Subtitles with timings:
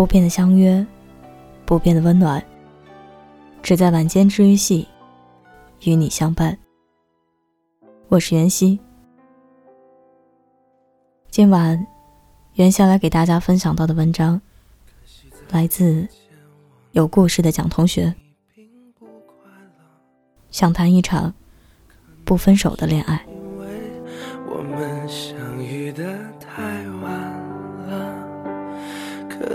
[0.00, 0.86] 不变的相约，
[1.66, 2.42] 不变的温暖，
[3.62, 4.88] 只在晚间治愈系
[5.82, 6.56] 与你相伴。
[8.08, 8.80] 我是袁熙，
[11.28, 11.86] 今晚
[12.54, 14.40] 袁下来给大家分享到的文章，
[15.50, 16.08] 来自
[16.92, 18.14] 有故事的蒋同学。
[20.50, 21.34] 想谈一场
[22.24, 23.22] 不分手的恋爱。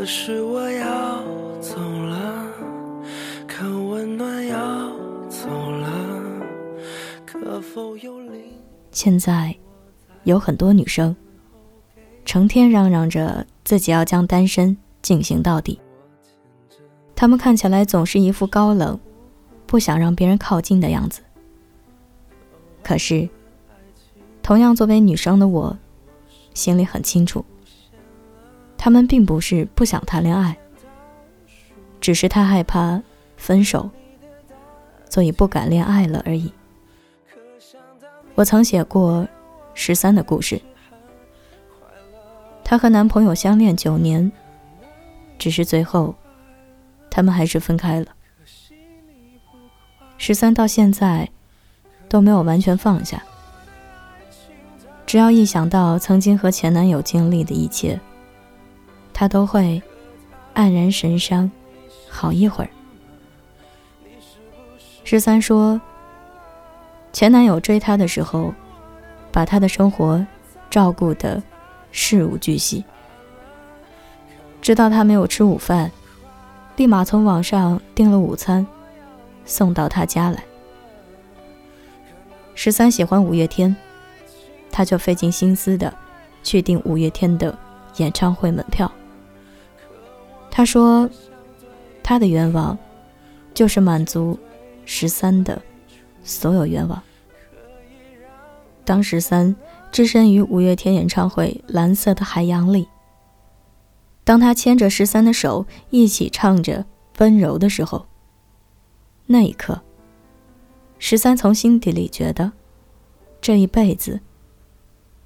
[0.06, 1.24] 可是我要
[1.60, 2.46] 走了，
[3.48, 4.92] 可温暖要
[5.28, 5.90] 走了，
[7.26, 8.22] 可否有
[8.92, 9.56] 现在
[10.24, 11.16] 有很多女生
[12.24, 15.82] 成天嚷嚷着自己要将单身进行到底，
[17.16, 19.00] 她们看起来总是一副高冷。
[19.66, 21.22] 不想让别人靠近的样子。
[22.84, 23.28] 可是，
[24.44, 25.76] 同样作为女生的我，
[26.54, 27.44] 心里很清楚，
[28.86, 30.56] 他们并不是不想谈恋爱，
[32.00, 33.02] 只是太害怕
[33.36, 33.90] 分手，
[35.10, 36.54] 所以不敢恋爱了而已。
[38.36, 39.28] 我曾写过
[39.74, 40.62] 十三的故事，
[42.64, 44.32] 她和男朋友相恋九年，
[45.40, 46.14] 只是最后，
[47.10, 48.06] 他们还是分开了。
[50.20, 51.28] 十三到现在
[52.08, 53.24] 都没有完全放下，
[55.08, 58.00] 只要一想到曾经和前男友经历的一切，
[59.18, 59.82] 他都会
[60.54, 61.50] 黯然神伤
[62.10, 62.70] 好一会儿。
[65.06, 65.80] 十三说，
[67.14, 68.54] 前男友追她的时候，
[69.32, 70.24] 把她的生活
[70.70, 71.42] 照顾得
[71.94, 72.84] 事无巨细，
[74.62, 75.90] 知道她没有吃午饭，
[76.76, 78.68] 立马从网上订了午餐。
[79.46, 80.44] 送到她家来。
[82.56, 83.76] 十三喜欢五月天，
[84.72, 85.94] 他就费尽心思的
[86.42, 87.56] 去订五月天的
[87.98, 88.92] 演唱会门票。
[90.66, 91.10] 说，
[92.04, 92.78] 他的愿望
[93.54, 94.38] 就是满足
[94.86, 95.62] 十三的
[96.24, 97.02] 所有愿望。
[98.84, 99.56] 当十三
[99.92, 102.88] 置身于五月天演唱会蓝色的海洋里，
[104.24, 106.86] 当他牵着十三的手一起唱着
[107.18, 108.06] 温柔的时候。
[109.26, 109.82] 那一刻，
[111.00, 112.52] 十三从心底里觉得，
[113.42, 114.20] 这一辈子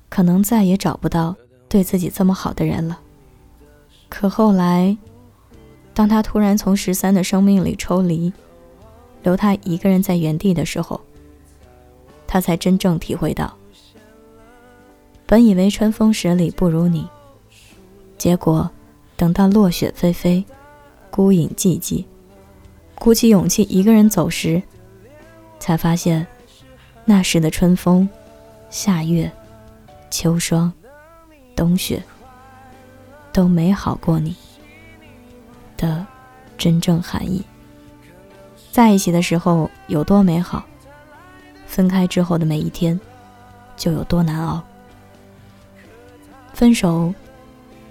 [0.08, 1.36] 可能再也找不到
[1.68, 3.02] 对自己这么好的人了。
[4.08, 4.98] 可后来，
[6.00, 8.32] 当他突然从十三的生命里抽离，
[9.22, 11.02] 留他一个人在原地的时候，
[12.26, 13.54] 他才真正体会到，
[15.26, 17.06] 本以为春风十里不如你，
[18.18, 18.72] 结果
[19.18, 20.46] 等到落雪霏霏，
[21.12, 22.06] 孤影寂寂。
[22.96, 24.64] 鼓起勇气一个人走时，
[25.60, 26.26] 才发现，
[27.04, 28.08] 那时的春风、
[28.70, 29.30] 夏月、
[30.10, 30.72] 秋霜、
[31.58, 32.02] 冬雪，
[33.34, 34.34] 都美好过你
[35.80, 36.06] 的
[36.60, 37.44] 真正含义。
[38.72, 40.64] 在一起的时候有多美好，
[41.66, 43.00] 分开之后的每一天
[43.76, 44.62] 就有多难熬。
[46.54, 47.12] 分手，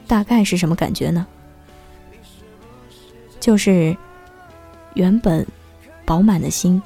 [0.07, 1.27] 大概是什么感觉呢？
[3.41, 3.97] 就是。
[4.95, 5.47] 原本
[6.05, 6.83] 饱满的心，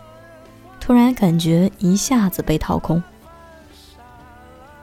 [0.78, 3.02] 突然感觉一下子被掏空。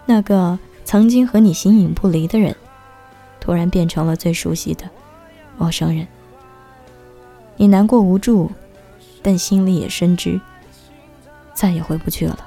[0.08, 2.56] 那个曾经和你形影不离的人，
[3.40, 4.90] 突然变成了最熟悉的
[5.60, 6.08] 陌生人。
[7.58, 8.50] 你难过无助，
[9.22, 10.40] 但心里也深知，
[11.54, 12.40] 再也回不去了。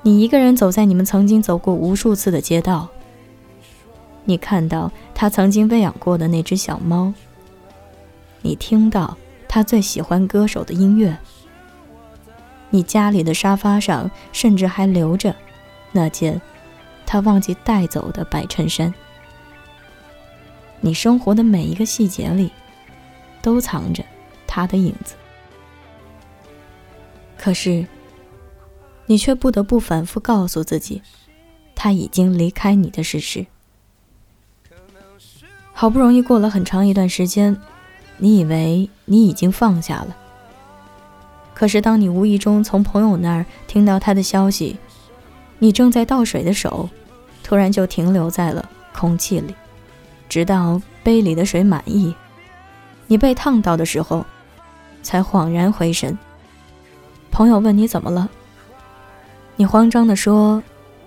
[0.00, 2.88] 你一个人走在你们曾经走过无数次的街道，
[4.24, 7.12] 你看到他曾经喂养过的那只小猫。
[8.40, 11.18] 你听到他最喜欢歌手的音乐，
[12.70, 15.34] 你家里的沙发上甚至还留着
[15.92, 16.40] 那件
[17.04, 18.94] 他忘记带走的白衬衫。
[20.80, 22.50] 你生活的每一个细节里，
[23.42, 24.04] 都藏着
[24.46, 25.14] 他的影子。
[27.36, 27.86] 可是，
[29.06, 31.02] 你却不得不反复告诉自己，
[31.74, 33.46] 他已经离开你的事实。
[35.72, 37.56] 好不容易过了很长一段时间。
[38.20, 40.16] 你以为你已经放下了，
[41.54, 44.76] 可是当你无意中从朋友那儿听到他的消息，
[45.60, 46.88] 你正在倒水的手，
[47.44, 49.54] 突然就停留在了空气里，
[50.28, 52.14] 直到杯里的水满溢，
[53.06, 54.24] 你被烫到的时候，
[55.02, 56.16] 才恍然回神。
[57.30, 58.28] 朋友问你怎么了，
[59.56, 60.62] 你慌张地说：“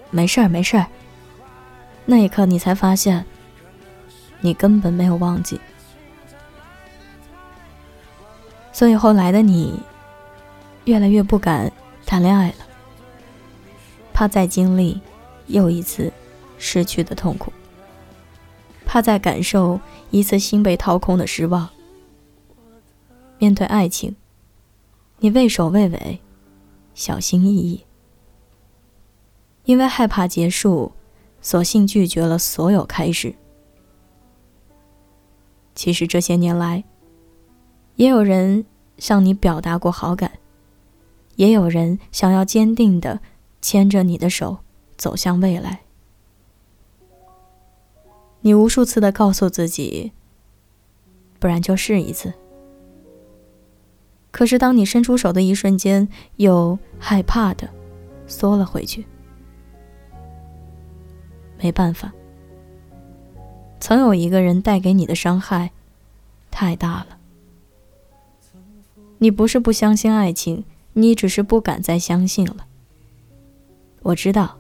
[0.10, 0.86] 没事儿，没事儿。”
[2.06, 3.24] 那一刻，你才发现，
[4.40, 5.60] 你根本没有忘记。
[8.72, 9.80] 所以后来的你，
[10.86, 11.72] 越来越不敢
[12.06, 12.56] 谈恋爱了，
[14.14, 15.00] 怕再经历
[15.48, 16.12] 又一次
[16.58, 17.54] 失去的痛苦，
[18.92, 19.80] 怕再感受
[20.10, 21.70] 一次心被掏空的失望。
[23.40, 24.18] 面对爱情，
[25.20, 26.20] 你畏首畏尾，
[26.94, 27.86] 小心翼翼，
[29.64, 30.92] 因为害怕结束，
[31.42, 33.34] 索性拒绝了所有开始。
[35.74, 36.84] 其实这些年来，
[37.96, 38.66] 也有人
[38.98, 40.34] 向你表达过好感，
[41.38, 43.22] 也有人想要坚定的
[43.62, 44.58] 牵着你的手
[44.98, 45.80] 走向未来。
[48.42, 50.12] 你无数次的告诉自己，
[51.40, 52.34] 不然就试一次。
[54.32, 56.08] 可是当你伸出手的一瞬间，
[56.38, 57.70] 又害怕的
[58.26, 59.06] 缩了回去。
[61.60, 62.12] 没办法。
[63.80, 65.72] 曾有一个人带给你的伤害
[66.50, 67.18] 太大了。
[69.18, 72.66] 你不是不相信爱情，你只是不敢再相信了。
[74.02, 74.58] 我知道，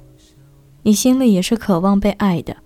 [0.83, 2.57] 你心里也是渴望被爱的。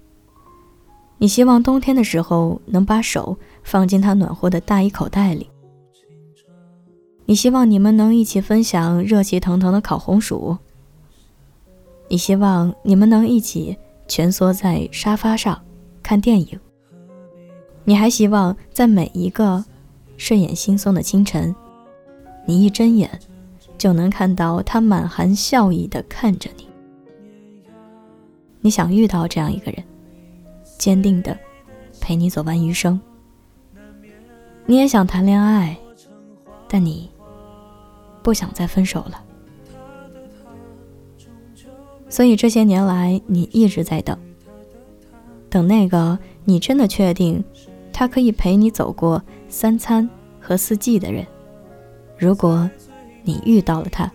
[1.17, 5.49] 你希望冬天的时候能把手放进他暖和的大衣口袋里。
[7.25, 10.57] 你希望你们能一起分享热气腾腾的烤红薯。
[12.07, 13.75] 你希望你们能一起
[14.07, 15.59] 蜷缩在沙发上。
[16.03, 16.59] 看电影，
[17.83, 19.65] 你还希望在每一个
[20.17, 21.55] 睡眼惺忪的清晨，
[22.45, 23.09] 你一睁眼
[23.75, 26.67] 就能看到他满含笑意的看着你。
[28.61, 29.83] 你想遇到这样一个人，
[30.77, 31.37] 坚定的
[31.99, 32.99] 陪你走完余生。
[34.65, 35.77] 你也想谈恋爱，
[36.67, 37.09] 但你
[38.23, 39.23] 不想再分手了。
[42.09, 44.17] 所以这些年来，你一直在等。
[45.49, 47.43] 等那个你真的确定，
[47.93, 51.25] 他可以陪你走过三餐和四季的人。
[52.17, 52.69] 如果
[53.23, 54.11] 你遇到了他，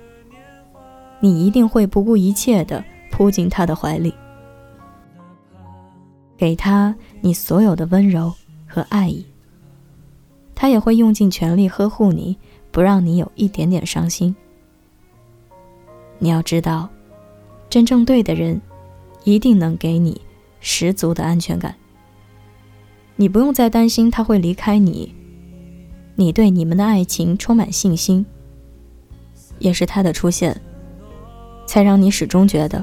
[1.21, 4.15] 你一定会不顾一切的扑进他的怀里，
[6.40, 8.32] 给他你所有的温柔
[8.66, 9.26] 和爱意。
[10.54, 12.38] 他也会用尽全力呵护你，
[12.70, 14.34] 不让你有一点点伤心。
[16.19, 16.88] 你要知道，
[17.69, 18.58] 真正对的人，
[19.22, 20.19] 一定能给你。
[20.60, 21.75] 十足的安全感，
[23.16, 25.14] 你不用再担心他会离开你，
[26.14, 28.25] 你对你们的爱情充满信心。
[29.58, 30.58] 也是他的出现，
[31.66, 32.82] 才让你始终觉得，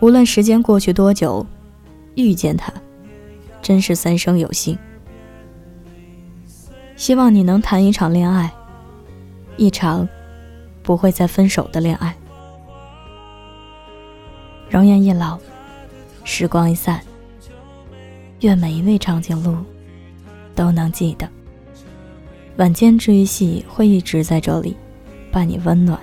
[0.00, 1.46] 无论时间过去多久，
[2.16, 2.72] 遇见他，
[3.62, 4.76] 真是三生有幸。
[6.96, 8.52] 希望你能谈一场恋爱，
[9.56, 10.08] 一场
[10.82, 12.14] 不会再分手的恋爱。
[14.68, 15.38] 容颜一老。
[16.28, 17.00] 时光一散，
[18.40, 19.56] 愿每一位长颈鹿
[20.56, 21.28] 都能记得，
[22.56, 24.76] 晚间治愈系会一直在这里，
[25.30, 25.96] 伴你温暖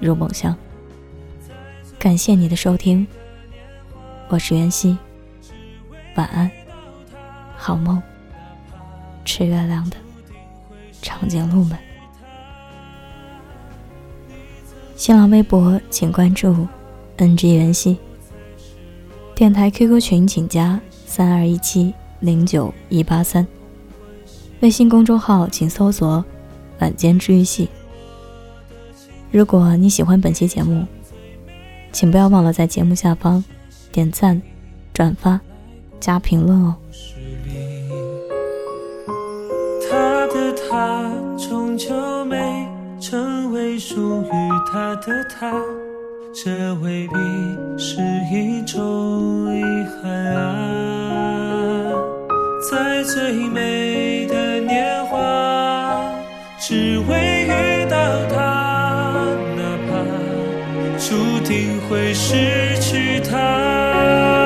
[0.00, 0.56] 入梦乡。
[1.98, 3.04] 感谢你的收听，
[4.28, 4.96] 我是袁熙，
[6.16, 6.50] 晚安，
[7.56, 8.02] 好梦，
[9.24, 9.96] 吃月亮的
[11.00, 11.78] 长颈鹿们。
[14.96, 16.66] 新浪微博请关注
[17.16, 17.96] NG 袁熙。
[19.34, 23.46] 电台 QQ 群请加三二一七零九一八三，
[24.60, 26.22] 微信公众号请搜索
[26.80, 27.68] “晚间治愈系”。
[29.32, 30.84] 如果你喜欢本期节目，
[31.92, 33.42] 请不要忘了在节目下方
[33.90, 34.42] 点赞、
[34.92, 35.40] 转发、
[36.00, 36.74] 加评论哦。
[39.88, 42.66] 他的他终究没
[43.00, 44.28] 成为属于
[44.72, 45.52] 他的他。
[46.32, 47.14] 这未必
[47.76, 48.00] 是
[48.32, 49.62] 一种遗
[50.00, 51.92] 憾啊，
[52.70, 56.00] 在最美的年华，
[56.60, 57.96] 只为遇到
[58.28, 59.26] 他，
[59.56, 59.90] 哪怕
[61.00, 64.39] 注定会失去他。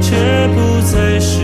[0.00, 0.16] 却
[0.54, 1.41] 不再是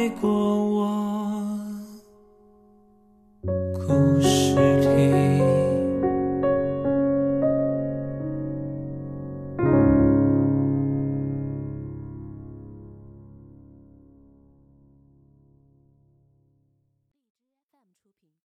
[0.00, 0.39] 爱过。